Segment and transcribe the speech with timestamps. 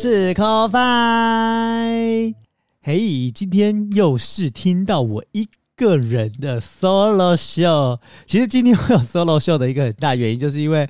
[0.00, 0.76] 是 Ko-Fi。
[2.82, 7.98] 嘿，今天又是听到我一个人的 solo show。
[8.24, 10.88] 其实今天会有 solo show 的一个很大原因，就是因为，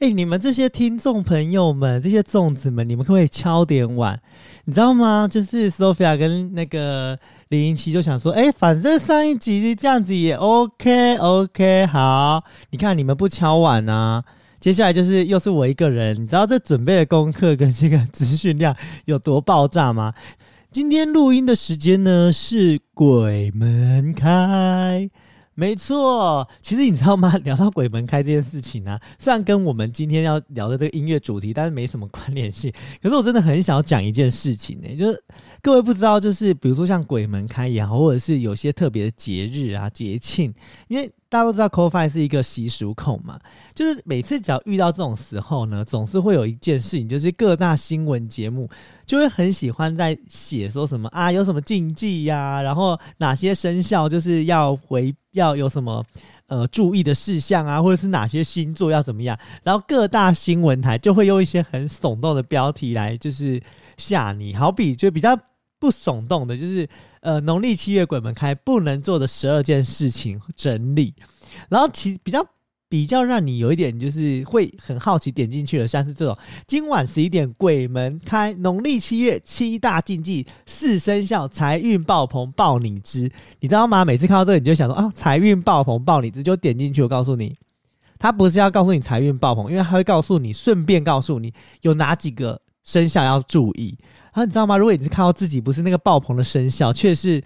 [0.00, 4.20] 哎，你们这些听众朋友们，这些粽子们，你们可不可以敲点碗？
[4.66, 5.26] 你知道吗？
[5.26, 7.18] 就是 Sophia 跟那个。
[7.48, 14.22] 零零七就想说，哎、反正上一集这样子也 OK OK，好，你看你们不敲碗啊，
[14.60, 18.76] 接下来就是又是我一个人，你知道这准备的功课跟这个资讯量
[19.06, 20.12] 有多爆炸吗？
[20.70, 25.10] 今天录音的时间呢是鬼门开。
[25.54, 27.36] 没错，其实你知道吗？
[27.38, 32.72] 聊到鬼门开这件事情呢、虽然跟我们今天要聊的这个音乐主题，但是没什么关联性。
[33.02, 35.22] 可是我真的很想要讲一件事情呢、就是
[35.62, 40.52] 各位不知道，就是比如说像鬼门开也好，或者是有些特别的节日啊、节庆，
[40.88, 41.10] 因为。
[41.30, 43.38] 大家都知道 c o f i 是一个习俗控嘛，
[43.72, 48.68] 就是每次只要遇到这种时候呢，总是会有一件事情，就是各大新闻节目
[49.06, 56.04] 就会很喜欢在写说什么啊，有什么禁忌呀、然后哪些生肖就是要回要有什么
[56.48, 63.62] 呃注意的事项啊，或者是哪些星座要怎么样，然后各大新闻台就会用一些很耸动的标题来就是
[63.96, 65.38] 吓你，好比就比较
[65.80, 66.88] 不耸动的，就是。
[67.22, 71.12] 呃，农历七月鬼门开不能做的十二件事情整理，
[71.68, 72.42] 然后其比较
[72.88, 76.34] 比较让你有一点就是会很好奇点进去的，像是这种
[76.66, 84.02] 今晚十一点鬼门开，农历七月七大禁忌四生肖财运爆棚爆你知，你知道吗？
[84.02, 87.02] 每次看到这个你就想说啊，财运爆棚爆你知，就点进去。
[87.02, 87.54] 我告诉你，
[88.18, 93.96] 他不是要告诉你财运爆棚，因为他会告诉你，顺便告诉你有哪几个生肖要注意。
[94.32, 94.76] 然后你知道吗？
[94.76, 97.40] 如果你是看到自己不是那个爆棚的生肖，却是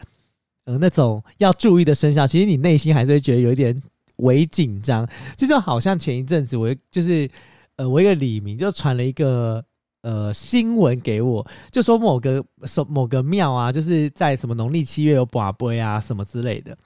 [0.65, 3.79] 呃那种要注意的生肖，其实你内心还是会觉得有一点
[4.17, 5.07] 微紧张。
[5.37, 7.29] 就就好像前一阵子我就是
[7.77, 9.63] 呃我一个李明就传了一个
[10.03, 16.77] 呃新闻给我，就说某个什某个庙啊，就是在什么农历七月有跋杯啊什么之类的。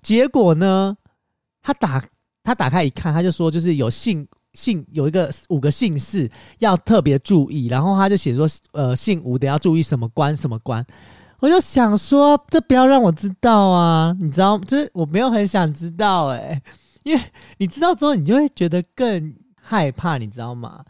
[0.00, 0.96] 结果呢，
[1.62, 2.02] 他打
[2.42, 4.26] 他打开一看，他就说就是有信。
[4.56, 6.28] 姓有一个五个姓氏
[6.58, 10.84] 要特别注意，然后他就写说，呃，姓吴的要注意什么关什么关。
[11.38, 16.60] 我就想说，这不要让我知道啊，你知道，就是我没有很想知道哎、
[17.04, 17.22] 因为
[17.58, 20.82] 你知道之后，你就会觉得更害怕，你知道吗？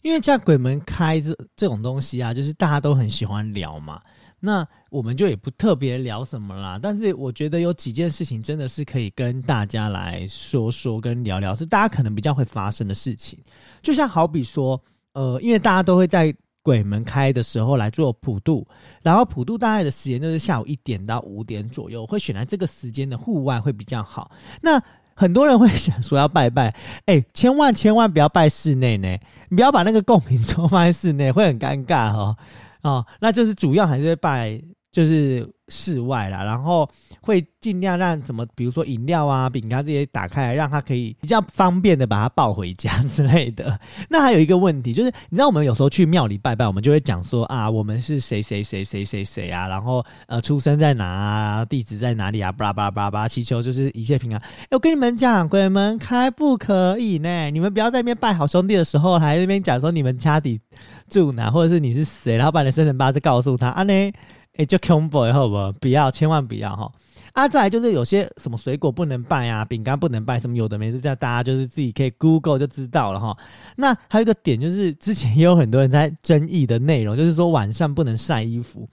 [0.00, 4.00] 因为像鬼门开这这种东西啊，就是大家都很喜欢聊嘛。
[4.44, 13.38] 那我们就也不特别聊什么啦，但是我觉得有几件事情真的是可以跟大家来说说跟聊聊，是大家可能比较会发生的事情。
[13.80, 14.82] 就像好比说，
[15.12, 18.66] 呃，因为大家都会在鬼门开的时候来做普渡，
[19.00, 24.28] 然后普渡大概的时间就是下午一点到五点左右，会选在这个时间的户外会比较好。
[24.60, 24.82] 那
[25.14, 26.74] 很多人会想说要拜拜，
[27.06, 29.08] 哎，千万千万不要拜室内呢，
[29.50, 32.36] 你不要把那个贡品桌放在室内，会很尴尬哦。
[32.82, 34.60] 哦，那就是主要还是拜
[34.90, 36.86] 就是室外啦，然后
[37.22, 43.80] 会尽量让什么，比如说饮料啊、饼干这些打开来，让它可以比较方便的把它抱回家之类的。
[44.10, 54.38] 那还有一个问题就是，你知道我们有时候去庙里拜拜，我们就会讲说啊，我们是谁谁谁谁谁谁啊，然后呃出生在哪啊，地址在哪里啊，巴拉巴拉巴拉巴拉，祈求就是一切平安。
[54.64, 60.60] 哎，我跟你们讲，鬼门开不可以呢，你们不要在那边拜好兄弟的时候，还在那边讲说你们家底
[61.12, 63.92] 住哪，或者是你是谁，然后把你的生辰八字告诉他啊呢。
[64.56, 65.72] 哎，就 combo 好不好？
[65.72, 66.90] 不要，千万不要哈！
[67.32, 73.34] 啊，再来就是有些什么水果不能拜啊，饼干不能拜，什么有的没的，这样大家就是自己可以 Google 就知道了哈。
[73.76, 78.86] 那还有一个点就是，之前也有很多人在争议的内容，就是说晚上不能晒衣服，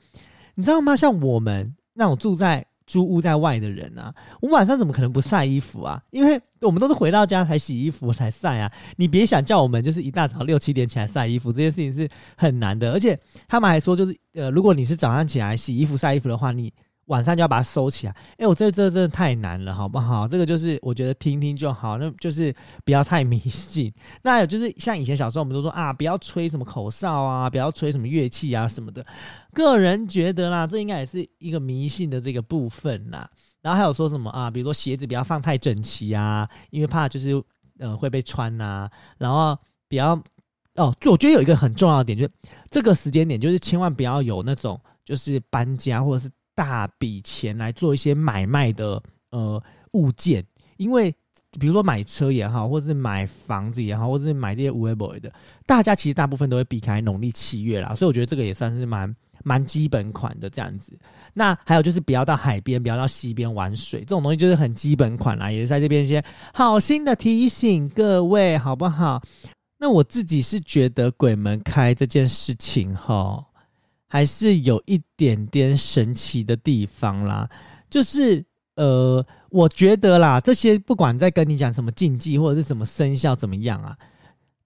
[0.56, 0.96] 你知道吗？
[0.96, 2.66] 像我们那种住在。
[2.90, 6.02] 租屋在外的人啊，我们晚上怎么可能不晒衣服啊？
[6.10, 8.72] 因为我们都是回到家才洗衣服才晒啊。
[8.96, 12.92] 你别想叫我们就是一大早六七点起来晒衣服，这件事情是很难的。
[12.92, 16.74] 而且他们还说，就是呃，如果你是早上起来洗衣服晒衣服的话，你
[17.10, 18.16] 晚上就要把它收起来。
[18.38, 20.28] 哎，我这这真的太难了，好不好？
[20.28, 22.54] 这个就是我觉得听听就好，那就是
[22.84, 23.94] 不要太迷信。
[24.24, 29.06] 那还有就是像以前小时候我们都说啊，不要吹什么口哨啊，不要吹什么乐器啊什么的。
[29.54, 33.30] 个人觉得啦，这应该也是一个迷信的这个部分啦。
[33.62, 37.32] 然后还有说什么啊，比如说鞋子不要放太整齐啊，因为怕就是
[37.80, 38.92] 呃会被穿呐、啊。
[39.18, 39.58] 然后
[39.88, 40.22] 比较
[40.76, 42.32] 哦，就我觉得有一个很重要的点，就是
[42.70, 46.30] 这个时间点，就是千万不要有那种就是搬家或者是
[46.60, 49.64] 大笔钱来做一些买卖的呃
[49.94, 50.46] 物件，
[50.76, 51.10] 因为
[51.58, 55.32] 比如说买车也好，或者是买房子也好，或者是买这些无为 boy 的，
[55.66, 60.92] 大家其实大部分都会避开农历七月啦，所以我觉得这个也算是蛮蛮基本款的这样子。
[61.34, 66.22] 那还有就是不要到海边，不要到溪边玩水，这种东西就是很基本款啦，也是在这边先
[66.54, 69.22] 好心的提醒各位，好不好？
[69.78, 73.42] 那我自己是觉得鬼门开这件事情齁，
[74.10, 77.50] 还是有一点点神奇的地方啦。
[77.90, 78.44] 就是
[78.76, 83.98] 呃，我觉得啦，这些不管在跟你讲什么禁忌或者是什么生肖怎么样啊。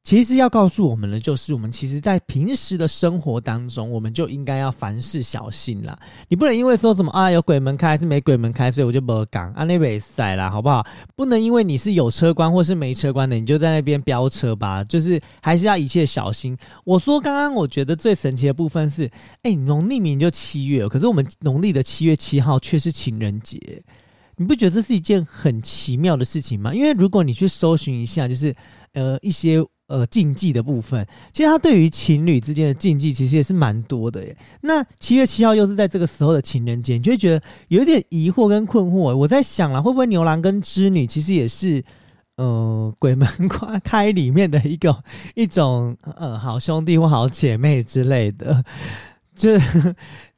[0.03, 5.97] 其实要告诉我们的，就是我们其实，在平时的生活当中，我们就应该要凡事小心啦。
[6.27, 10.85] 你不能因为说什么啊，有鬼门开还是没鬼门开，所以我就不讲啊，那边塞啦，好不好？
[11.15, 14.83] 不能因为你是有车关或是没车关的，你就在那边飙车吧。
[14.83, 16.57] 就是还是要一切小心。
[16.83, 19.09] 我说刚刚我觉得最神奇的部分是，
[19.43, 23.57] 哎，农历明明就七月，可是我们农历的七月七号却是情人节，
[24.35, 26.73] 你不觉得这是一件很奇妙的事情吗？
[26.73, 28.53] 因为如果你去搜寻一下，就是
[28.91, 29.65] 呃一些。
[29.93, 34.35] 呃，禁忌的部分，其实它对于情侣之间的禁忌，其实也是蛮多的耶。
[34.61, 39.15] 那七月七号又是在这个时候的情人节，你就会觉得有一点疑惑跟困惑。
[39.15, 41.83] 我在想了，会不会牛郎跟织女其实也是
[42.37, 45.03] 呃鬼门关开里面的一个
[45.35, 48.65] 一种呃好兄弟或好姐妹之类的，
[49.37, 49.51] 就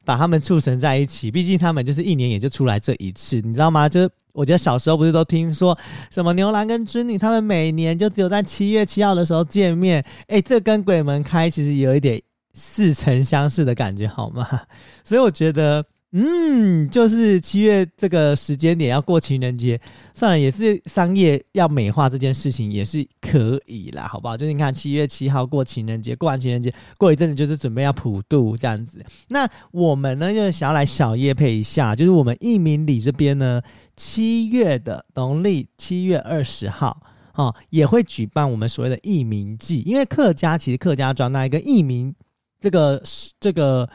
[0.03, 1.31] 把他们促成在一起。
[1.31, 3.87] 毕竟他们就是一年也就出来这一次，你知道吗？
[3.87, 4.09] 就是。
[4.35, 5.75] 我觉得小时候不是都听说
[6.11, 10.05] 什么牛郎跟织女，他们每年就只有在七月七号的时候见面。
[10.27, 12.21] 哎，这跟鬼门开其实有一点
[12.53, 14.47] 似曾相识的感觉，好吗？
[15.03, 15.83] 所以我觉得，
[16.17, 19.77] 嗯，就是七月这个时间点要过情人节，
[20.13, 24.37] 算了，也是商业要美化这件事情也是可以啦，好不好？
[24.37, 29.03] 就是你看七月七号过情人节，过完情人节，过一阵子就是准备要普渡这样子。
[29.27, 33.61] 那我们呢，就是想要来小业配一下，就是我们义民里这边呢。
[33.97, 37.01] 七月的农历七月二十号，
[37.35, 42.13] 哦，也会举办我们所谓的义民祭，因为客家其实客家庄那一个义民
[42.59, 43.01] 这个
[43.39, 43.89] 这个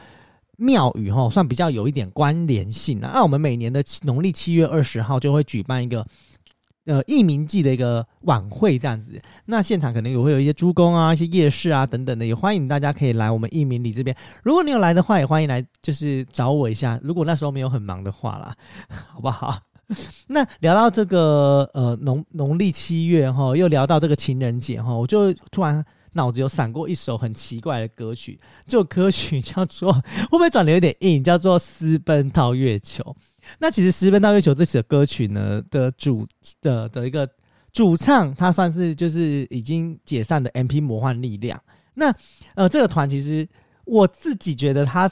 [0.61, 2.99] 庙宇哈、算比较有一点关联性。
[2.99, 6.05] 那、我们每年的农历七月二十号就会举办一个
[6.85, 9.19] 呃义民祭的一个晚会，这样子。
[9.45, 14.15] 那现场可能也会有一些猪公啊、一些夜市啊等等的，也欢迎大家可以来我们义民里这边。
[14.43, 16.99] 如果你有来的话，也欢迎来，就是找我一下。
[17.01, 18.55] 如果那时候没有很忙的话啦，
[19.11, 19.57] 好不好？
[20.27, 29.91] 那聊到这个呃农农历七月哈，又聊到这个情人节哈，我就突然脑子有闪过一首很奇怪的歌曲，这首歌曲叫做
[30.29, 31.23] 会不会转的有点硬？
[31.23, 33.03] 叫做《私奔到月球》。
[33.59, 36.27] 那其实《私奔到月球》这首歌曲呢的主
[36.61, 37.29] 的的一个
[37.71, 41.61] 主唱，他算是就是已经解散的 MP 魔幻力量。
[41.93, 42.13] 那
[42.55, 43.47] 呃这个团其实
[43.85, 45.11] 我自己觉得他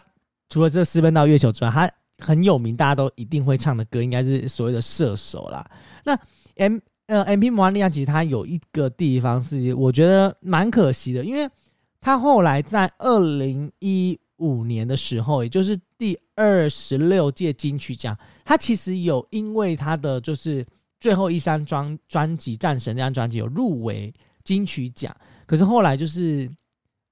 [0.50, 1.92] 除了这《私奔到月球》之外，他
[2.26, 5.66] 很有名，大家都一定会唱的歌，应该是所谓的射手啦。
[6.04, 6.18] 那
[6.58, 6.80] M
[7.10, 11.50] 呃 MP 魔幻力量其实它有一个地方是我觉得蛮可惜的，因为
[12.00, 20.66] 他后来在二零一五年的时候，也就是第二十六届金曲奖，他其实有因为他的就是
[21.00, 24.14] 最后一张专专辑《战神》这张专辑有入围
[24.44, 25.14] 金曲奖，
[25.46, 26.50] 可是后来就是。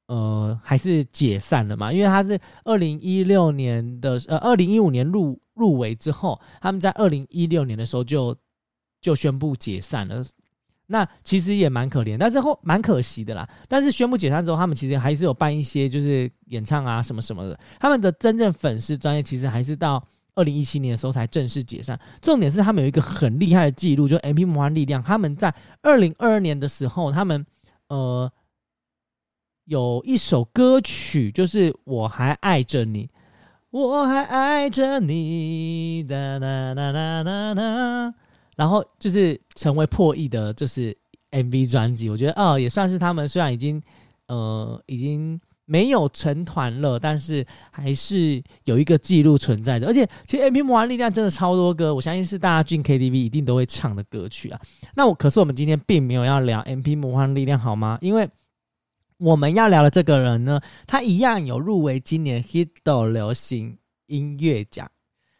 [0.09, 1.91] 呃，还是解散了嘛？
[1.91, 8.33] 因为他是二零一六年的，呃，二零一五年入入围之后，他们在二零一六年的时候就
[9.07, 10.23] 就宣布解散了。
[10.87, 13.49] 那其实也蛮可怜，但是后蛮可惜的啦。
[13.67, 17.59] 但是宣布解散之后，他们其实还是有办一些就是演唱啊什么什么的。
[17.79, 21.99] 他们的真正粉丝专业其实还是到二零一七年的时候才正式解散。
[22.21, 27.45] 重点是他们有一个很厉害的记录，就 MP 魔幻力量，他们在二零二二年的时候，他们
[27.87, 28.31] 呃。
[29.69, 33.09] 有一首歌曲，就是我还爱着你，
[33.69, 38.13] 我还爱着你，哒哒哒哒哒哒，
[38.57, 40.93] 然后就是成为破亿的，就是
[41.31, 42.09] MV 专辑。
[42.09, 43.81] 我觉得哦，也算是他们虽然已经
[44.27, 49.85] 呃已经没有成团了，但是还是有一个记录存在的。
[49.85, 54.59] 而且其实 MP 魔幻力量真的超多歌，我相信是大家进 KTV 一定都会唱的歌曲啊。
[54.95, 57.99] 那我可是我们今天并没有要聊 MP 魔幻力量，好吗？
[58.01, 58.27] 因为
[59.19, 62.69] 我们要聊的这个人呢，他一样有入围今年 Hit
[63.11, 64.89] 流行音乐奖。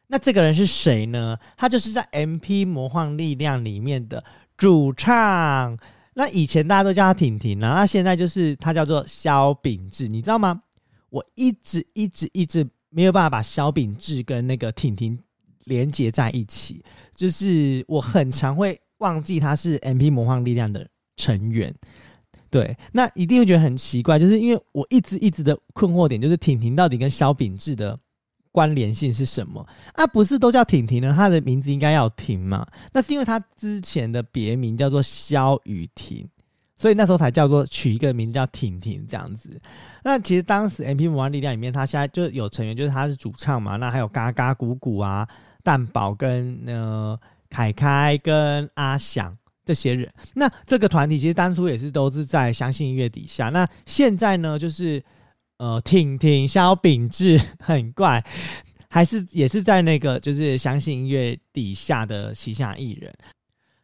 [0.08, 1.38] 那这个人是谁呢？
[1.56, 4.24] 他就是在 MP 魔幻力量里面的
[4.58, 5.78] 主唱。
[6.14, 10.62] 那以前大家都叫他婷婷，然后现在就是他叫做萧秉治，你知道吗？
[11.10, 15.18] 我一直一直一直没有办法把萧秉治跟那个婷婷
[15.66, 16.84] 连接在一起，
[17.14, 20.88] 就是我很常会忘记他是 MP 魔幻力量的
[21.18, 21.74] 成员。
[22.50, 28.00] 对，那一定会觉得很奇怪，就是因为我一直一直的困惑点就是婷婷到底跟萧秉治的
[28.52, 29.66] 关联性是什么？
[29.94, 31.14] 啊，不是都叫婷婷呢？
[31.16, 32.66] 她的名字应该要婷嘛？
[32.94, 36.28] 那是因为她之前的别名叫做萧雨婷，
[36.78, 39.60] 所以那时候才叫做取一个名字叫婷婷这样子。
[40.04, 45.28] 那其实当时 M P 魔幻力量里面，他现在就有成员，就是他是主唱嘛，那还有嘎嘎鼓鼓啊、
[45.64, 49.38] 蛋宝跟呃凯凯跟阿翔。
[49.66, 53.50] 这些人，那这个团体其实当初也是都是在相信音乐底下。
[53.50, 55.04] 那现在呢，就是
[55.58, 58.24] 呃，婷婷、萧秉治 很怪，
[58.90, 63.14] 还是也是在那个就是相信音乐底下的旗下艺人。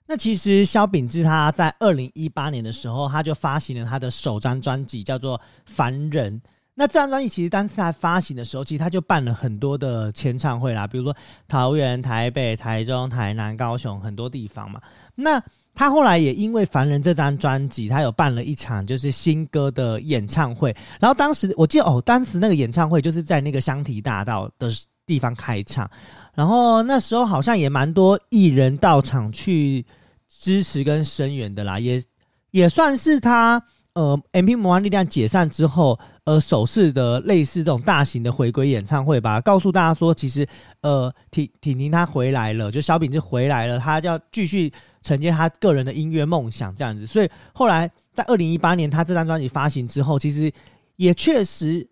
[0.05, 6.39] 那其实萧秉治他在二零一八年的时候，他就发行了他的首张专辑，叫做《凡人》。
[6.75, 11.15] 那这张专辑其实当时在发行的时候，其实他就办了很多的签唱会啦，比如说
[11.47, 14.81] 桃园、台北、台中、台南、高雄很多地方嘛。
[15.15, 15.41] 那
[15.75, 20.75] 他后来也因为《凡人》这张专辑，他有办了一场就是新歌的演唱会。
[20.99, 24.69] 然后当时我记得哦，当时那个演唱会就是在那个香堤大道的
[25.05, 25.89] 地方开唱。
[26.35, 29.83] 然后那时候好像也蛮多艺人到场去
[30.29, 32.03] 支持跟声援的啦，也
[32.51, 33.61] 也算是他
[33.93, 34.55] 呃 M.P.
[34.55, 40.47] 魔王力量解散之后呃首次的类似这种大型的回归演唱会吧，告诉大家说其实
[40.81, 44.71] 呃婷婷婷她回来了，就小饼就回来了，他就要继续。
[45.03, 50.51] 承接他个人的音乐梦想这样子，所以后来在二零一八年他这张专辑发行之后，其实
[50.95, 51.87] 也确实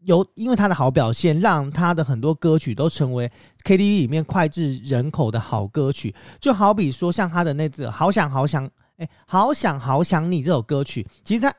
[0.00, 3.30] 有因为他的好表现，让他的很多歌曲都成为
[3.62, 6.14] KTV 里面脍炙人口的好歌曲。
[6.40, 8.66] 就好比说像他的那只《好想好想》，
[8.96, 11.54] 哎，好想好想你这首歌曲，其实他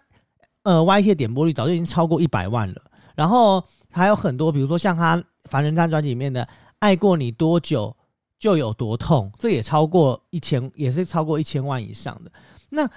[0.64, 2.82] 呃 YT 的点播率早就已经超过一百万了。
[3.16, 6.44] 然后还有很多，比如说像他《凡人》这张专辑里面的
[6.80, 7.96] 《爱过你多久》。
[8.40, 12.32] 就有多痛，这也超过一千，也是超过一千万以上的。
[12.70, 12.90] 那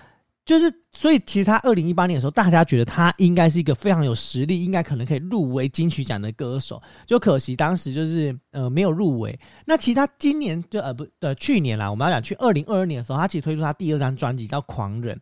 [0.45, 6.80] 就是，所以其实他二零一八年的时候，大家觉得他应该是一个非常有实力，应该可能可以入围金曲奖的歌手。
[7.07, 9.38] 就可惜当时就是呃没有入围。
[9.66, 15.14] 那其实他今年就呃不呃去年啦，我们要讲去二零二二年的时候，他其实推出他第二张专辑叫《狂人》。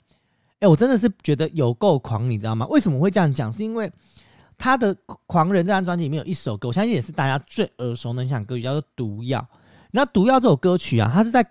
[0.61, 2.65] 哎，我真的是觉得有够狂，你知道吗？
[2.69, 3.53] 为什么会这样讲？
[3.53, 3.91] 是因为
[4.57, 4.95] 他的
[5.27, 9.41] 《狂人》这张专辑里面有一首歌，我相信也是大家最耳熟能详的歌曲，叫做《毒药》。
[9.97, 11.43] 那《毒药》这首歌曲啊，它是在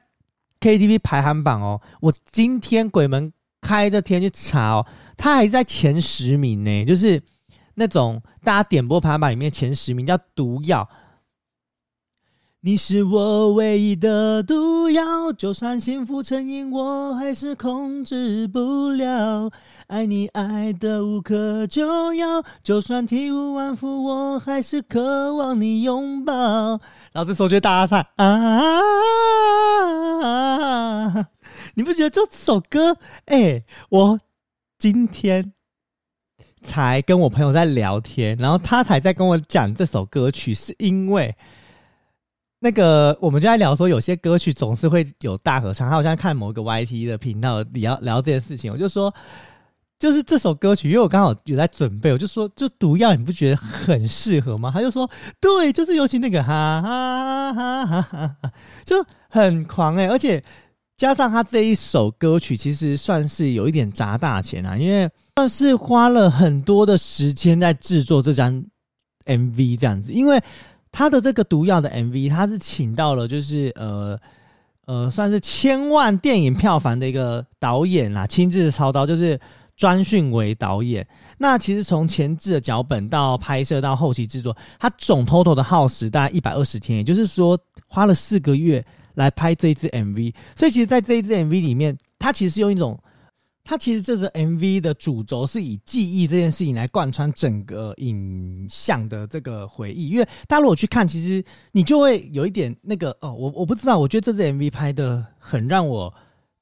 [0.61, 1.81] KTV 排行榜哦。
[1.99, 4.85] 我今天鬼门开的天去查哦，
[5.17, 7.19] 它还在前十名呢，就是
[7.73, 10.87] 那种大家点播排行榜里面前十名，叫《毒药》。
[12.61, 19.49] 你是我唯一的毒药，就算幸福成瘾，我还是控制不了。
[19.87, 26.79] 爱你爱得无可救药，就算体无完肤，我还是渴望你拥抱。
[27.15, 28.81] 然后这时候就大家唱啊，
[31.75, 32.97] 你不觉得这首歌？
[33.27, 34.19] 哎、我
[34.77, 35.53] 今天
[36.61, 41.33] 才跟我朋友在聊天，然后他才在跟我讲这首歌曲，是因为
[42.59, 45.89] 那个我们就在聊说，有些歌曲总是会有大合唱。
[45.89, 49.15] 他好像看某个 YT 的频道聊聊这件事情，我就说。
[49.97, 54.69] 就是这首歌曲，因为我刚好有在准备，我就说，就毒药，你不觉得很适合吗？
[54.73, 55.09] 他就说，
[55.39, 58.51] 对，就是尤其那个哈哈哈哈哈哈，
[58.83, 58.95] 就
[59.29, 60.43] 很狂哎、而且
[60.97, 68.61] 加上他这一首歌曲，其实算是有一点砸大钱啊，因为算是花了很多的时间在制作这张
[69.25, 70.37] MV 这样子，因为
[70.91, 74.19] 他的这个毒药的 MV，他是请到了就是呃
[74.87, 79.39] 呃，算是千万电影票房的一个导演啦，亲自操刀，就是。
[79.75, 81.05] 专训为导演，
[81.37, 90.33] 那其实从前置的脚本到拍摄到后期制作，他总 total 的耗时大概一百二十天，也就是说花了四个月来拍这一支 MV。
[90.55, 92.97] 所以其实，在这一支 MV 里面，他其实是用一种，
[93.65, 100.07] 他其实这支 MV 的主轴是以记忆这件事情来贯穿整个影像的这个回忆。
[100.07, 106.13] 因为大家如果去看，其实你就会有一点那个哦，我我不知道，我觉得这支 MV 拍的很让我。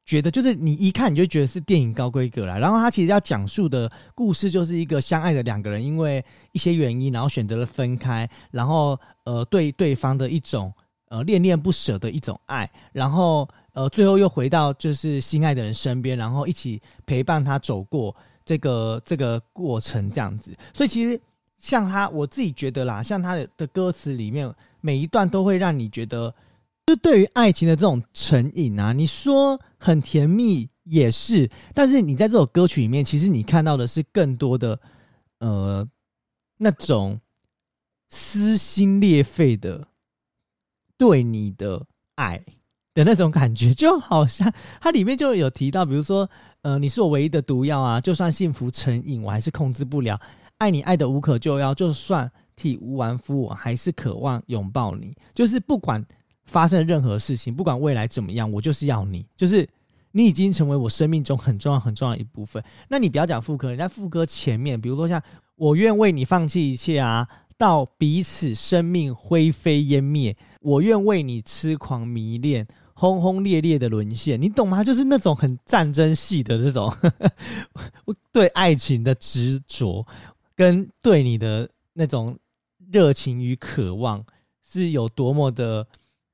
[0.06, 10.74] 觉得就是你一看你就觉得是电影高规格啦，然后他其实要讲述的故事就是一个相爱的两个人，因为一些原因，然后选择了分开，然后呃对对方的一种
[11.08, 20.54] 呃恋恋不舍的一种爱，然后呃最后又回到就是心爱的人身边，然后一起陪伴他走过这个这个过程这样子。
[20.74, 21.18] 所以其实
[21.60, 26.34] 像他我自己觉得啦，像他的的歌词里面每一段都会让你觉得。
[26.86, 34.80] 就对于爱情的这种成瘾啊，你说很甜蜜也是，但是你在这首歌曲里面，其实你看到的是更多的
[35.40, 35.88] 呃
[36.58, 37.20] 那种
[38.10, 39.88] 撕心裂肺的
[40.98, 41.86] 对你的
[42.16, 42.38] 爱
[42.94, 46.30] 的那种感觉，就好像它里面就有提到，比如说
[46.64, 50.20] 呃，你是我唯一的毒药啊，就算幸福成瘾，我还是控制不了。
[50.58, 55.16] 爱你爱得无可救药，就算体无完肤，我还是渴望拥抱你。
[55.34, 56.06] 就是不管
[56.46, 59.26] 发生任何事情，不管未来怎么样，我就是要你。
[59.36, 59.68] 就是
[60.12, 62.64] 你已经成为我生命中很重要很重要的一部分。
[62.88, 65.22] 那你不要讲副歌，人家副歌前面，比如说像
[65.56, 72.68] 我愿为你放弃一切啊，到彼此生命灰飞烟灭，我愿为你痴狂迷恋。
[72.96, 74.84] 轰轰烈烈的沦陷，你懂吗？
[74.84, 77.32] 就是那种很战争系的这种呵呵
[78.32, 80.06] 对爱情的执着，
[80.56, 82.38] 跟对你的那种
[82.92, 84.24] 热情与渴望，
[84.72, 85.86] 是有多么的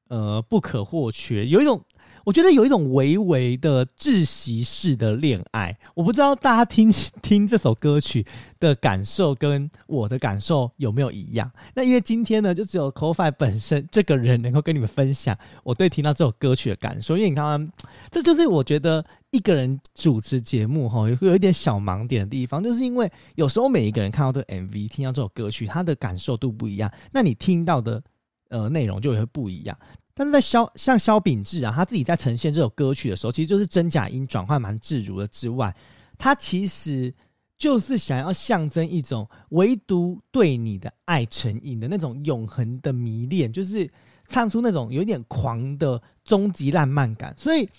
[0.10, 1.82] 呃不可或缺，有一种。
[2.26, 6.92] 我觉得有一种微微的窒息式的恋爱，我不知道大家听
[7.24, 8.24] 听这首歌曲
[8.60, 11.50] 的感受跟我的感受有没有一样。
[11.74, 17.18] 那因为今天呢，就只有 Ko-Fi 本身这个人能够跟你们分享我对听到这首歌曲的感受。
[17.18, 17.72] 因为你看，
[18.12, 28.04] 这就是我觉得一个人主持节目哈，会有一点小盲点的地方，就是因为有时候每一个人看到这 MV，听到这首歌曲，他的感受度不一样，那你听到的
[28.50, 29.78] 呃内容就会不一样。
[30.14, 35.74] 但是在萧像萧秉志啊，他自己在呈现这首歌曲的时候，其实就是真假音转换蛮自如的之外，
[36.18, 37.14] 他其实
[37.58, 43.90] 就是想要象征一种唯独对你的爱成瘾的那种永恒的迷恋，就是
[44.28, 47.34] 唱出那种有点狂的终极浪漫感。
[47.38, 47.70] 所以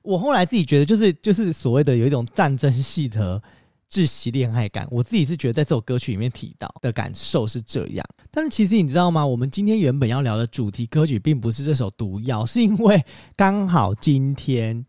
[0.00, 3.42] 我后来自己觉得，就是就是所谓的有一种战争系的。
[3.90, 8.06] 窒息恋爱感，我自己是觉得在这首歌曲里面提到的感受是这样。
[8.30, 9.26] 但是其实你知道吗？
[9.26, 13.04] 我们今天原本要聊的主题歌曲并不是这首《毒药》，是因为
[13.34, 14.86] 刚好今天，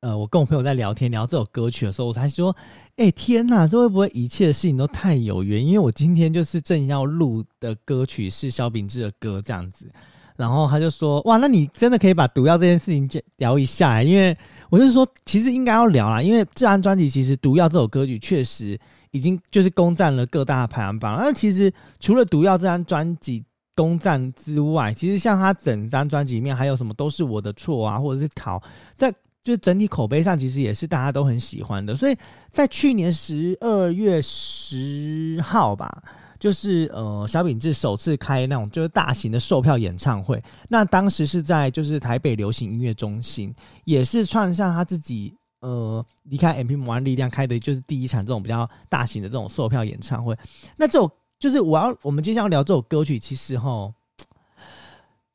[0.00, 2.54] 呃，我跟我朋友在聊天聊这首歌曲的时候，我才说
[2.96, 5.66] ：“哎、天哪，这会不会一切的事情都太有缘？
[5.66, 9.90] 因为我今天就是正要录的歌曲是萧秉治的歌，这样子。”
[10.36, 14.36] 然后他就说：“哇，那你真的可以把毒药这件事情聊一下，因为
[14.74, 18.76] 我是说，其实应该要聊啦，因为这张专辑其实《毒药》这首歌曲确实
[19.12, 21.16] 已经就是攻占了各大排行榜。
[21.16, 23.44] 那其实除了《毒药》这张专辑
[23.76, 28.60] 攻占之外，其实像他整张专辑里面还有什么都是我的错啊，或者是逃，
[28.96, 31.94] 在就整体口碑上其实也是大家都很喜欢的。
[31.94, 32.16] 所以
[32.50, 36.02] 在去年十二月十号吧。”
[36.44, 43.50] 就是呃，萧秉治首次开那种就是大型的售票演唱会，那当时是在就是台北流行音乐中心，
[43.86, 50.36] 也是创下他自己呃离开 MP 魔力量开的就是第一场这种比较大型的这种售票演唱会。
[50.76, 53.90] 那这首就是我要我们接下来要聊这首歌曲，其实齁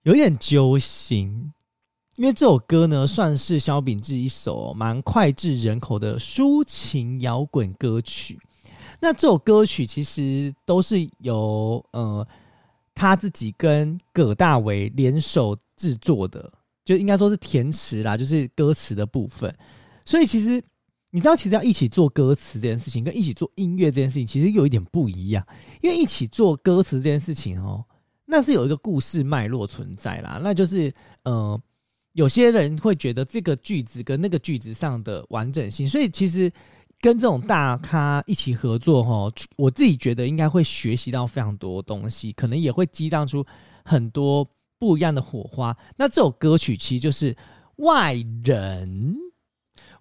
[0.04, 1.52] 有点揪心，
[2.18, 8.40] 因为这首歌呢算是萧秉治一首蛮脍炙人口的抒情摇滚歌曲。
[9.02, 12.28] 那这首歌曲其实都是由呃
[12.94, 16.52] 他自己跟葛大为联手制作的，
[16.84, 19.56] 就应该说是填词啦，就是歌词的部分。
[20.06, 20.62] 所以其实
[21.12, 25.48] 你知道，其实要一起做歌词这件事情，跟一起做音乐这件事情，其实有一点不一样。
[25.82, 27.86] 因为一起做歌词这件事情哦，
[28.26, 31.58] 那是有一个故事脉络存在啦，那就是呃
[32.12, 36.52] 有些人会觉得这个句子跟那个句子上的完整性，所以其实。
[37.02, 43.46] 跟这种大咖一起合作，哈，我自己觉得应该会学习到非常多东西，可能也会激荡出
[43.86, 44.46] 很多
[44.78, 45.76] 不一样的火花。
[45.96, 47.34] 那这首歌曲其实就是
[47.78, 49.16] 《外人》。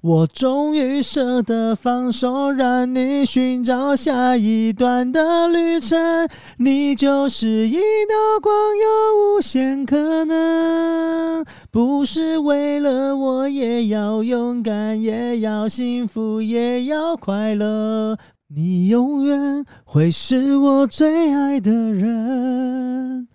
[0.00, 6.28] 我终于舍得放手，让你寻找下一段的旅程。
[6.58, 11.44] 你就是一道光，有无限可能。
[11.72, 18.16] 不是为了我，也要勇敢，也要幸福，也要快乐。
[18.54, 23.26] 你永远会是我最爱的人。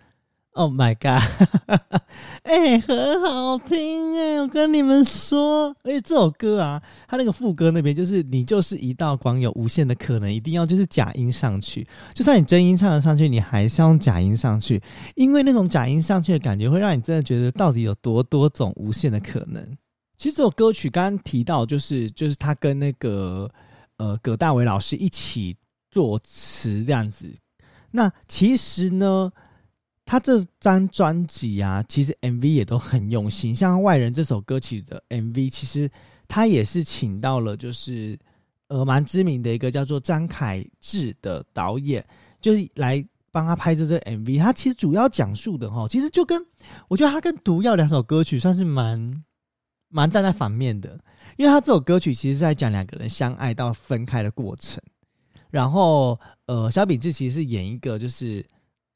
[0.56, 1.20] Oh my god！
[2.44, 14.80] 哎、欸，很好听哎、我跟你们说，而且这首歌啊，它那个副歌那边就是你就是一道光，有无限的可能，一定要就是假音上去，就算你真音唱得上去，你还是要用假音上去，
[15.16, 19.60] 因为那种假音上去的感觉，会让你真的觉得到底有多多种无限的可能。
[20.16, 23.50] 其实这首歌曲刚刚提到，就是就是他跟那个
[23.96, 25.56] 呃葛大为老师一起
[25.90, 27.26] 作词这样子，
[27.90, 29.32] 那其实呢。
[30.06, 33.56] 他这张专辑啊，其实 MV 也都很用心。
[33.56, 35.90] 像《外人》这首歌曲的 MV，其实
[36.28, 38.18] 他也是请到了，就是
[38.68, 42.06] 呃蛮知名的一个叫做张凯志的导演，
[42.38, 44.38] 就是来帮他拍这这 MV。
[44.38, 46.38] 他其实主要讲述的齁，其实就跟
[46.88, 49.24] 我觉得他跟《毒药》两首歌曲算是蛮
[49.88, 51.00] 蛮站在反面的，
[51.38, 54.82] 因为他这首歌曲其实在讲两个人相爱到分开的过程。
[55.48, 58.44] 然后呃，萧秉治其实是演一个就是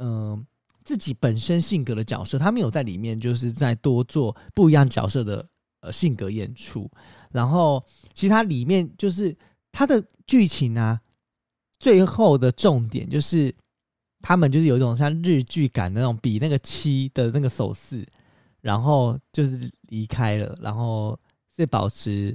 [0.01, 0.45] 嗯。
[0.89, 5.47] 自己本身性格的角色，他没有在里面，就是在多做不一样角色的
[5.81, 6.91] 呃性格演出。
[7.31, 9.37] 然后其实它里面就是
[9.71, 10.99] 它的剧情啊，
[11.79, 13.55] 最后的重点就是
[14.23, 18.07] 他们就是有一种像日剧感的那种比那个七的那个手势，
[18.63, 21.21] 然后就是离开了，然后
[21.55, 22.35] 是保持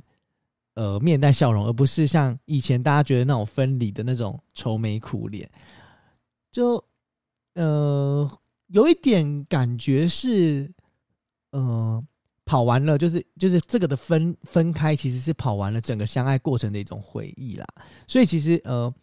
[0.75, 5.49] 呃面带笑容，而不是像以前大家觉得那种分离的那种愁眉苦脸，
[6.51, 6.75] 就
[7.55, 8.29] 呃
[8.73, 10.69] 有一点感觉是
[11.51, 12.03] 呃。
[12.45, 17.65] 跑完了，就是就是这个的分分开，其实是跑完了整个相爱过程的一种回忆啦。
[18.05, 18.93] 所以其实呃，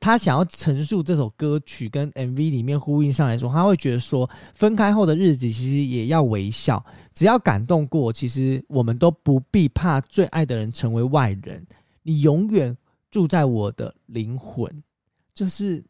[0.00, 11.64] 他想要陈述这首歌曲跟 MV 里面呼应上来说，他会觉得说，分开后的日子其实也要微笑，只要感动过，其实我们都不必怕最爱的人成为外人，
[12.02, 12.74] 你永远
[13.10, 14.82] 住在我的灵魂。
[15.34, 15.84] 就是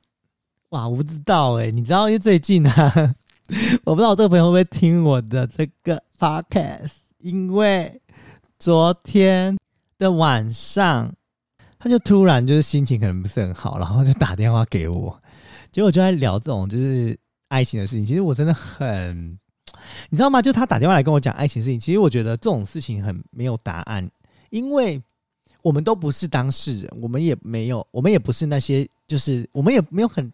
[0.70, 3.14] 哇，我不知道哎、你知道因为最近啊。
[3.84, 8.00] 我不知道我这个朋友会不会听我的这个 podcast，因为
[8.58, 9.56] 昨天
[9.98, 11.14] 的晚上，
[11.78, 15.22] 他就突然就是心情可能不是很好，然后就打电话给我，
[15.70, 17.16] 结果就在聊这种就是
[17.48, 18.04] 爱情的事情。
[18.04, 19.38] 其实我真的很，
[20.10, 20.42] 你知道吗？
[20.42, 24.10] 就他打电话来跟我讲爱情事情，其实我觉得这种事情很没有答案，
[24.50, 25.00] 因为
[25.62, 30.32] 我们都不是当事人，我们也没有，我们也不是那些，就是我们也没有很。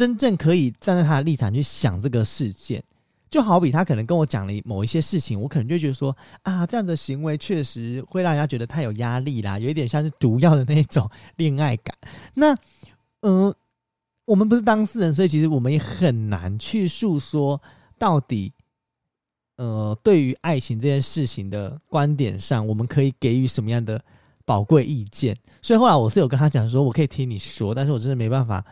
[0.00, 2.82] 真正可以站在他的立场去想这个事件，
[3.28, 11.94] 就好比他可能跟我讲了某一些事情，我可能就觉得说啊，这样的行为确实会让人家觉得太有压力啦，有一点像是毒药的那种恋爱感。
[12.32, 12.54] 那，
[13.20, 13.56] 嗯、呃，
[14.24, 17.60] 我们不是当事人，所以其实我们也很难去诉说
[17.98, 18.54] 到底，
[19.58, 24.02] 呃，对于爱情这件事情的观点上，我们可以给予什么样的
[24.46, 25.36] 宝贵意见。
[25.60, 28.64] 所以后来我是有跟他讲说，我可以听你说，但是我真的没办法，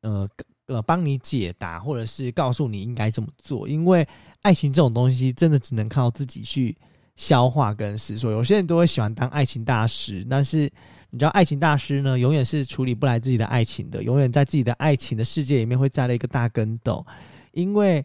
[0.00, 0.26] 呃。
[0.70, 4.06] 呃，帮你解答，或者是告诉你应该怎么做，因为
[4.42, 6.76] 爱情这种东西真的只能靠自己去
[7.16, 8.30] 消化跟思索。
[8.30, 10.70] 有些人都会喜欢当爱情大师，但是
[11.10, 17.04] 你知道，爱情大师呢，永远是处理不来自己的爱情的，永远在自己的爱情的世界里面会栽了一个大跟斗。
[17.50, 18.04] 因为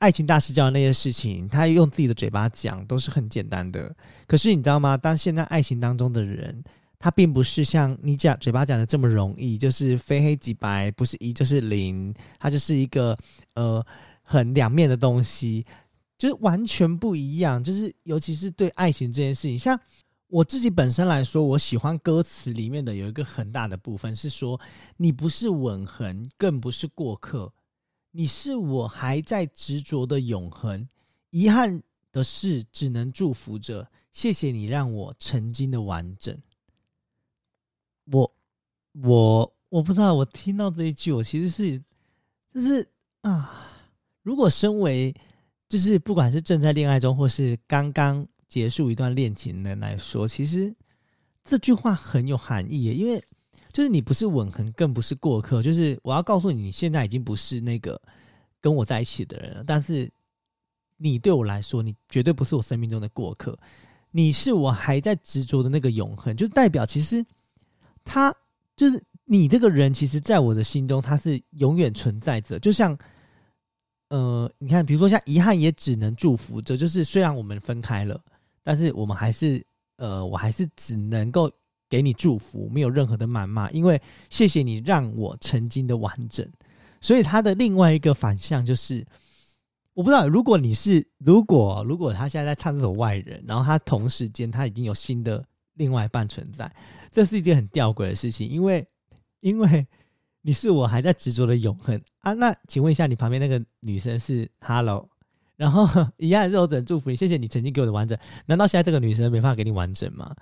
[0.00, 3.94] 爱情大师教的那些事情，他用自己的嘴巴讲都是很简单的，
[4.26, 4.96] 可是你知道吗？
[4.96, 6.64] 当现在爱情当中的人。
[7.02, 13.16] 它并不是像你讲嘴巴讲的这么容易，就是非黑即白，不是一就是零，它就是一个
[13.54, 13.84] 呃
[14.22, 15.64] 很两面的东西，
[16.18, 17.64] 就是完全不一样。
[17.64, 19.80] 就是尤其是对爱情这件事情，像
[20.28, 24.60] 我自己本身来说，我喜欢歌词里面的有一个很大的部分是说，
[24.98, 27.50] 你不是吻痕，更不是过客，
[28.10, 30.86] 你是我还在执着的永恒。
[31.30, 31.82] 遗憾
[32.12, 36.36] 的是，只能祝福着，谢谢你让我曾经的完整。
[38.12, 38.34] 我
[39.02, 41.78] 我我不知道，我听到这一句，我其实是
[42.52, 42.86] 就是
[43.20, 43.70] 啊，
[44.22, 45.14] 如果身为
[45.68, 50.74] 就是不管是正在恋爱中，或是刚刚结束一段恋情的人来说，其实
[51.44, 53.22] 这句话很有含义耶，因为
[53.72, 58.00] 就是你不是吻痕，更不是过客，就是我要告诉你，你现在已经不是那个
[58.60, 60.10] 跟我在一起的人了，但是
[60.96, 63.56] 你对我来说，你绝对不是我生命中的过客，
[64.10, 67.24] 你是我还在执着的那个永恒，就代表其实。
[68.12, 68.34] 他
[68.74, 72.58] 就是你这个人，其实在我的心中，他是永远存在着。
[72.58, 72.98] 就像，
[74.08, 76.76] 呃，你看，比如说像遗憾，也只能祝福着。
[76.76, 78.20] 就是虽然我们分开了，
[78.64, 79.64] 但是我们还是，
[79.98, 81.48] 呃，我还是只能够
[81.88, 86.44] 给你祝福，没有任何的谩骂，因为谢谢你让我曾经的完整。
[87.00, 89.06] 所以他的另外一个反向就是，
[89.94, 96.70] 我不知道，如果你是，如果如果他现在在唱这首《外人》，然后他同时间他已经有新的另外一半存在。
[97.10, 98.86] 这是一件很吊诡的事情，因为，
[99.40, 99.86] 因为
[100.42, 102.32] 你是我还在执着的永恒啊。
[102.32, 105.08] 那请问一下，你旁边那个女生是 Hello，
[105.56, 105.86] 然后
[106.18, 108.16] 一样是我只能祝福你，谢谢你曾经给我的完整。
[108.46, 110.34] 难道现在这个女生没办法给你完整吗？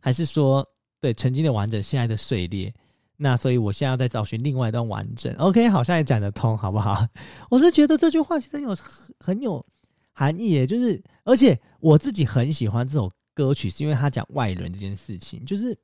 [0.00, 0.66] 还是说，
[1.00, 2.72] 对曾经的完整，现在的碎裂？
[3.16, 5.34] 那所以我现在要再找寻另外一段完整。
[5.36, 7.06] OK，好像也讲得通，好不好？
[7.50, 8.76] 我是觉得这句话其实有
[9.18, 9.64] 很有
[10.12, 13.10] 含义耶，就是而且我自己很喜欢这首。
[13.42, 15.74] 歌曲是因为他讲外人这件事情，就是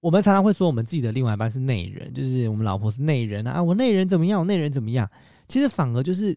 [0.00, 4.40] 我们常常会说我们自己的另外一半是内人，就是我们老婆是内人啊，我内人怎么样？
[4.40, 5.06] 我内人怎么样？
[5.46, 6.34] 其实反而就是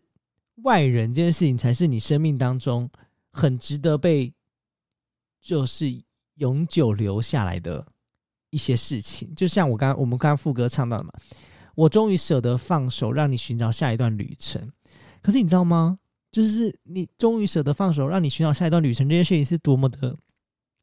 [0.63, 2.89] 外人这件事情才是你生命当中
[3.31, 4.33] 很值得被
[5.41, 5.85] 就是
[6.35, 7.87] 永久留下来的
[8.49, 9.33] 一些事情。
[9.33, 11.13] 就像我刚我们刚刚副歌唱到的嘛，
[11.73, 14.69] 我终于舍得放手，让你寻找下一段旅程。
[15.21, 15.97] 可是你知道吗？
[16.31, 20.15] 就是你终于舍得放手，让你寻找下一段旅程，这件事情是多么的。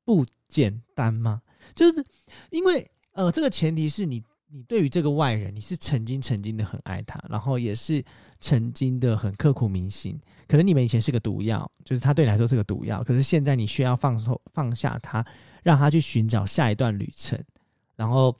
[0.07, 1.42] 不简单吗？
[1.75, 2.03] 就是
[2.51, 8.03] 因为呃，这个前提是你你对于这个外人，你是曾经曾经的很爱他，然后也是
[8.40, 10.19] 曾经的很刻骨铭心。
[10.47, 15.27] 可能你们以前是个毒药，就是他对你来说是个毒药，可是现在你需要放手放下他，
[15.64, 17.38] 让他去寻找下一段旅程。
[17.97, 18.35] 然后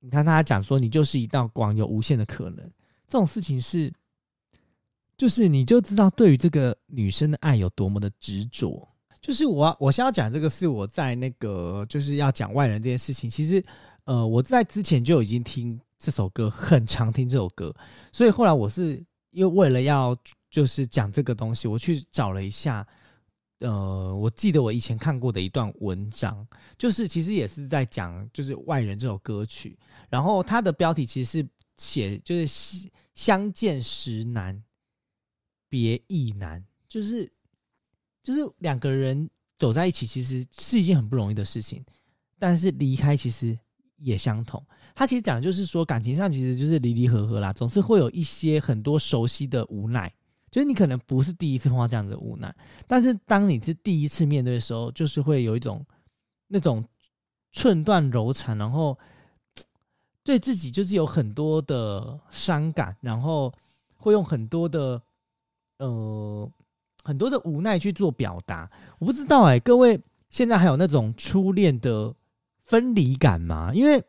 [0.00, 2.58] 你看他讲说，你就是一道光，有无限的可能。
[3.06, 3.92] 这种事情是，
[5.18, 8.88] 就是你就知道对于这个女生的爱有多么的执着。
[9.30, 13.64] 就是我我先要讲这个是我在那个就是要讲外人这件事情，其实。
[14.04, 17.72] 呃，我在之前就已经听这首歌，很常听这首歌，
[18.12, 19.00] 所以后来我是
[19.32, 20.16] 又为了要
[20.50, 22.84] 就是讲这个东西，我去找了一下。
[23.60, 26.44] 呃，我记得我以前看过的一段文章，
[26.76, 34.60] 就是其实也是在讲就是《外人》这首歌曲，然后它的标题其实是写就是相见时难，
[35.68, 37.30] 别亦难，就是
[38.22, 39.28] 就是两个人
[39.58, 41.84] 走在一起其实是一件很不容易的事情，
[42.38, 43.58] 但是离开其实。
[44.02, 50.10] 也相同，他其实讲的就是说，感情上其实就是离离合合啦，总是会有一些很多熟悉的无奈，
[50.50, 52.50] 就是你可能不是第一次碰到这样的无奈，
[52.86, 55.84] 但是当你是第一次面对的时候，就是会有一种
[56.46, 56.82] 那种
[57.52, 58.98] 寸断柔肠，然后
[60.24, 63.52] 对自己就是有很多的伤感，然后
[63.96, 65.02] 会用很多的
[65.76, 66.50] 呃
[67.02, 68.70] 很多的无奈去做表达。
[68.98, 72.14] 我不知道哎、各位现在还有那种初恋的。
[72.62, 74.00] 分离感吗，因为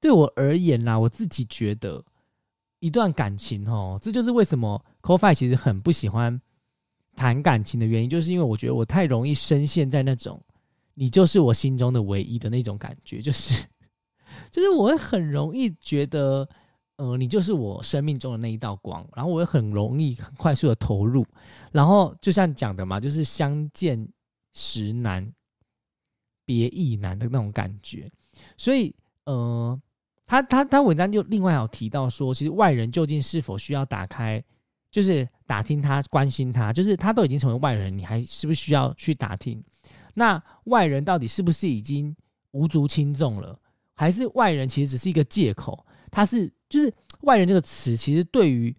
[0.00, 2.02] 对我而言啦，我自己觉得
[2.78, 6.40] 一段感情哦，这就是为什么 CoFi 其实很不喜欢
[7.14, 10.42] 谈感情的原因，就是因为我觉得我太容易深陷在那种
[10.94, 13.62] 你就是我心中的唯一的那种感觉，就是
[14.50, 16.48] 就是我会很容易觉得，
[17.00, 21.26] 呃，你就是我生命中的那一道光，然后我也很容易很快速的投入，
[21.72, 24.06] 然后就像讲的嘛，就是相见
[24.52, 25.32] 时难。
[26.46, 28.10] 别亦难的那种感觉，
[28.56, 28.92] 所以
[29.24, 29.80] 呃，
[30.26, 34.42] 他他他文章就另外有提到说，其实外人究竟是否需要打开，
[34.90, 39.62] 就是打听他、关心他，就是他都已经成为外人，你还是不是需要去打听？
[40.12, 42.16] 那外人到底是不是已经
[42.50, 43.56] 无足轻重了，
[43.94, 45.86] 还是外人其实只是一个借口？
[46.10, 46.92] 他是就是
[47.22, 48.74] 外人这个词，其实对于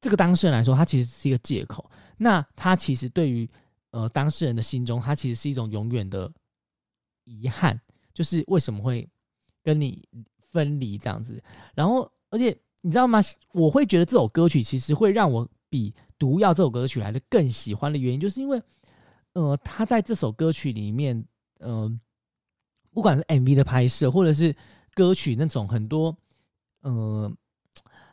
[0.00, 1.90] 这个当事人来说，他其实是一个借口。
[2.16, 3.48] 那他其实对于
[3.90, 6.32] 呃当事人的心中，他其实是一种永远的。
[7.24, 7.80] 遗憾
[8.12, 9.08] 就是为什么会
[9.62, 10.06] 跟你
[10.50, 11.40] 分离这样子，
[11.72, 12.46] 然后而且
[12.80, 13.20] 你知道吗？
[13.52, 18.60] 我会觉得这首歌曲其实会让我比《毒药》这首歌曲来的更喜欢的原因，就是因为
[19.34, 21.24] 呃，他在这首歌曲里面，
[21.60, 21.88] 呃，
[22.90, 24.52] 不管是 MV 的拍摄，或者是
[24.94, 26.14] 歌曲那种很多
[26.82, 27.32] 呃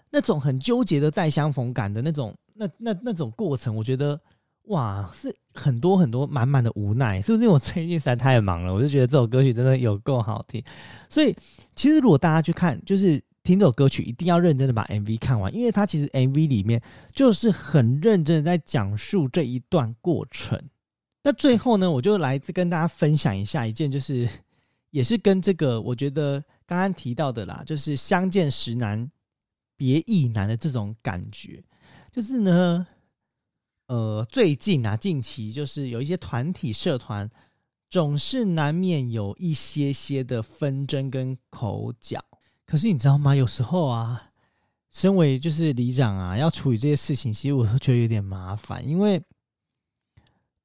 [0.10, 4.19] 那种很纠结的再相逢感的那种那那那种过程，我觉得。
[4.65, 7.43] 哇，是很多很多满满的无奈，是不是？
[7.43, 10.63] 因为我最近实在太忙了，我就觉得这首歌曲真的有够好听。
[11.10, 11.36] 所以，
[11.75, 16.79] 其实如果大家去看，就是听这首歌曲，一定要认真的把 MV 看完，因为它其实 MV 里面
[17.15, 20.62] 就是很认真的在讲述这一段过程。
[21.23, 24.29] 那最后呢，我就来跟大家分享一下一件，就是
[24.91, 29.10] 也是跟这个我觉得刚刚提到的啦，就是相见时难，
[29.75, 31.63] 别亦难的这种感觉，
[32.12, 32.86] 就是呢。
[33.88, 37.27] 呃，最近啊，近期就是有一些团体社团，
[37.89, 42.23] 总是难免有一些些的纷争跟口角。
[42.67, 43.36] 可是你知道吗？
[43.36, 44.29] 有时候啊，
[44.91, 48.88] 身为就是里长啊，要处理这些事情，其实我都觉得有点麻烦。
[48.88, 49.19] 因为，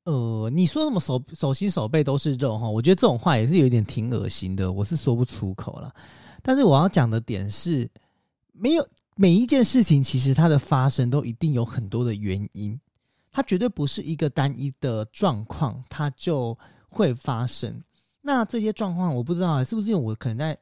[0.05, 5.93] 呃，你说什么手手心手背都是肉哈，我觉得这种话也是有点挺恶心的，我是说不出口了。
[6.43, 7.90] 但是我要讲的点是，
[8.53, 8.87] 没有
[9.17, 12.79] 每一件事情，其实它的发生都一定有很多的原因。
[13.33, 16.57] 它绝对不是一个单一的状况，它就
[16.88, 17.83] 会发生。
[18.21, 20.59] 那这些状况，我不知道是不是因为我可能在，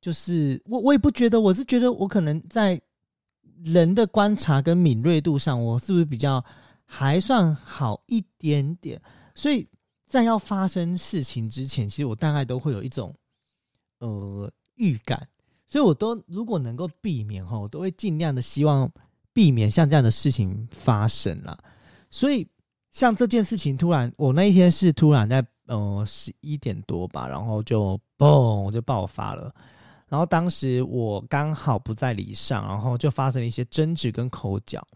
[0.00, 2.80] 就是我我也不觉得，我是觉得我可能在
[3.62, 6.44] 人的观察跟敏锐度上，我是不是比较
[6.86, 9.00] 还算好一点点？
[9.34, 9.68] 所以
[10.06, 13.14] 在要发生事情之前，其实我大概都会有一种
[13.98, 15.28] 呃预感，
[15.66, 18.90] 所以我都如果能够避免哈，我都会尽量的希望
[19.32, 21.58] 避免像这样的事情发生了。
[22.08, 22.46] 所以，
[22.92, 29.52] 像这件事情，突然，我那一天是突然在呃十一点多吧，然后就嘣就爆发了。
[30.08, 34.86] 然后当时我刚好不在里上，然后就发生了一些争执跟口角。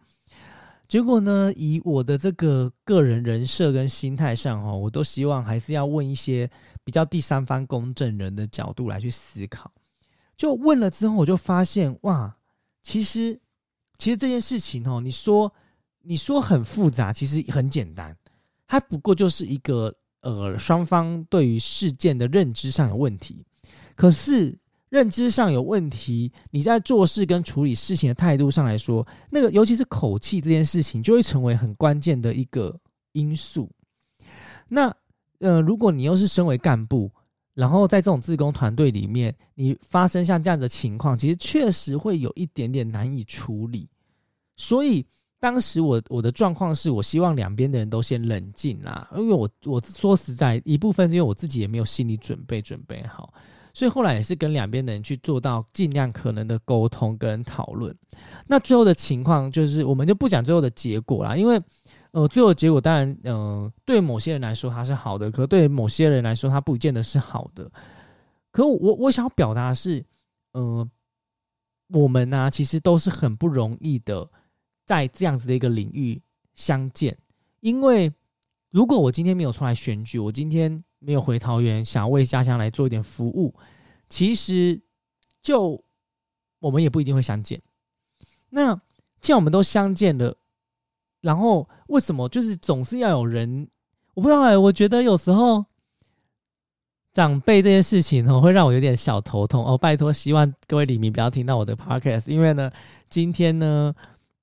[0.90, 6.50] 结果呢，以我的这个个人人设跟心态上，哦，我都希望还是要问一些
[6.83, 9.72] 比较第三方公证人的角度来去思考。
[10.37, 12.37] 就问了之后，我就发现哇，
[12.83, 13.40] 其实
[13.98, 15.50] 其实这件事情哦，你说。
[16.03, 18.16] 你说很复杂，其实很简单，
[18.66, 23.44] 它不过就是一个呃双方对于事件的认知上有问题。
[23.94, 24.59] 可是
[24.90, 32.79] 认知上有问题，你在做事跟处理事情的态度上来说，那个尤其是口气这件事情，就会成为很关键的一个
[33.12, 33.70] 因素。
[34.68, 34.94] 那
[35.38, 37.11] 呃，如果你又是身为干部，
[37.55, 43.88] 然后在这种自工团队里面，你发生像这样的情况，其实确实会有一点点难以处理。
[44.57, 45.07] 所以
[45.38, 53.33] 当时我我的状况是我希望两边的人都先冷静啦，因为我我说实在，一部分是因为我自己也没有心理准备准备好。
[53.72, 57.96] 所以后来也是跟两边的人去做到尽量可能的沟通跟讨论。
[58.46, 61.61] 那最后的情况就是，我们就不讲最后的结果啦，因为
[62.12, 67.70] 呃，最后的结果当然，嗯、对某些人来说它是好的，可对某些人来说它不见得是好的。
[68.50, 70.04] 可我我想要表达是，
[70.52, 70.88] 呃，
[71.88, 74.28] 我们呢、其实都是很不容易的，
[74.85, 76.20] 在这样子的一个领域
[76.56, 77.16] 相见。
[77.61, 78.12] 因为
[78.70, 80.83] 如果我今天没有出来选举，我今天。
[81.02, 83.54] 没有回桃园，想要为家乡来做一点服务，
[84.11, 84.78] 其实
[85.40, 85.83] 就
[86.59, 87.59] 我们也不一定会相见。
[88.50, 88.78] 那
[89.22, 90.37] 既然我们都相见了，
[91.22, 93.66] 然后为什么就是总是要有人？
[94.12, 95.64] 我不知道哎，我觉得有时候
[97.14, 99.78] 长辈这件事情哦，会让我有点小头痛哦。
[99.78, 102.70] 拜托，希望各位里民不要听到我的 podcast，因为呢，
[103.09, 103.94] 今天呢，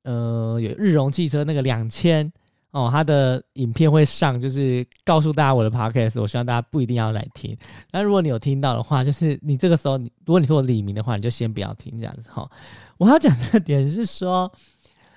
[0.01, 2.33] 呃，有日荣汽车那个两千。
[2.71, 7.57] 哦，他的影片会上，就是告诉大家我的 podcast，我希望大家不一定要来听。
[7.91, 12.51] 那如果你有听到的话，就是你这个时候，如果你是我李明的话，你就先不要听这样子哈、哦。
[12.97, 14.51] 我要讲的 点是说，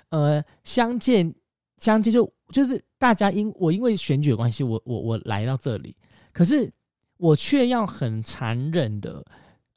[0.09, 1.31] 呃，相见
[1.77, 5.95] 相见就就是大家因我因为选举的关系，我我我来到这里，
[6.31, 6.71] 可是
[7.17, 9.23] 我却要很残忍的，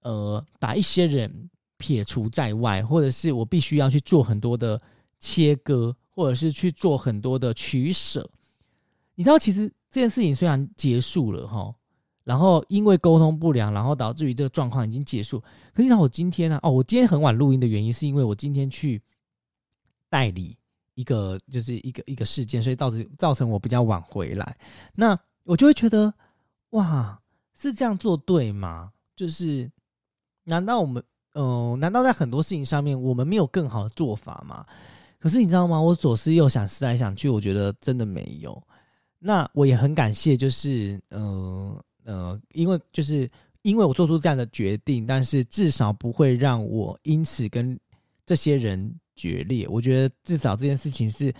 [0.02, 4.80] 呃，把一些人撇除在外，或者是我必须要去做很多的
[5.18, 5.94] 切割。
[6.14, 8.28] 或者是去做很多的取舍，
[9.16, 11.74] 你知道，其实这件事情虽然结束了哈，
[12.22, 15.40] 然后因为沟通不良，然后导致于这个状况已经结束。
[15.72, 19.02] 可是你知道我今天呢、哦，我今天很晚录音的原因，是因为我今天去
[20.08, 20.56] 代理
[20.94, 24.56] 一个，就是一个一个事件，所以导致造成我比较晚回来。
[24.94, 26.14] 那我就会觉得，
[26.70, 27.20] 哇，
[27.54, 28.92] 是这样做对吗？
[29.16, 29.70] 就是
[30.44, 31.02] 难道我们，
[31.34, 34.64] 嗯、难道在很多事情上面，我们没有更好的做法吗？
[35.24, 35.80] 可是你知道吗？
[35.80, 38.62] 我左思右想，思来想去，我觉得真的没有。
[39.18, 43.26] 那我也很感谢，就是嗯呃，因为就是
[43.62, 47.80] 因为我做出这样的决定，但是至少不会让我因此跟
[48.26, 49.66] 这些人决裂。
[49.66, 51.34] 我觉得至少这件事情是。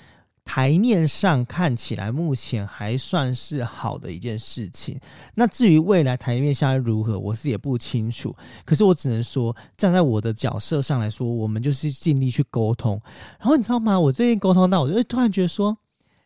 [0.45, 5.01] 台面上看起来目前还算是好的一件事情。
[5.35, 8.37] 那至于未来台面下如何，我是也不清楚。
[8.65, 13.01] 可是我只能说，站在我的角色上来说，我们就是尽力去沟通。
[13.39, 13.99] 然后你知道吗？
[13.99, 15.77] 我最近沟通到，我就突然觉得说，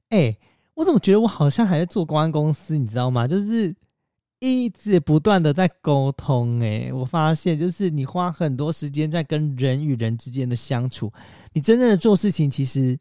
[0.08, 0.36] 哎、
[0.74, 2.76] 我怎么觉得我好像还在做公关公司？
[2.76, 3.26] 你知道吗？
[3.26, 3.74] 就是
[4.40, 6.60] 一直不断的在沟通。
[6.60, 11.12] 哎，我发现就是你花很多时间在跟人与人之间的相处，
[11.52, 12.98] 你真正的做事情其实。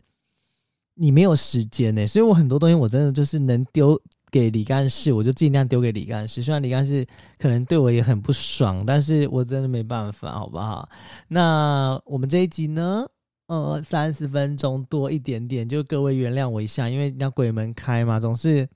[1.00, 4.00] 你没有时间呢，所以我很多东西我真的就是能丢
[4.32, 6.42] 给李干事，我就尽量丢给李干事。
[6.42, 7.06] 虽然李干事
[7.38, 10.90] 可能对我也很不爽，但是我真的没办法，好不好？
[11.28, 13.06] 那我们这一集呢，
[13.46, 18.68] 呃，三十分钟多一点点，就各位原谅我一下，因为要鬼门开嘛，总是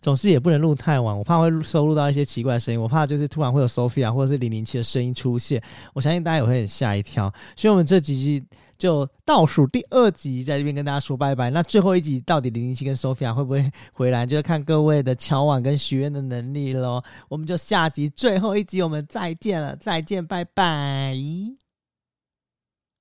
[0.00, 5.60] 总是也不能录太晚，我怕会收录到一些奇怪的声音，我怕就是突然会有 Sophia 或者是零零七的声音出现，
[5.94, 7.32] 我相信大家也会很吓一跳。
[7.56, 8.46] 所以我们这几集。
[8.80, 11.50] 就倒数第二集，在这边跟大家说拜拜。
[11.50, 17.02] 那最后一集到底零零七跟 Sophia 会不会回来，就是看各位的敲碗跟许愿的能力喽。
[17.28, 21.59] 我们就下集最后一集，我们再见了，再见，拜拜。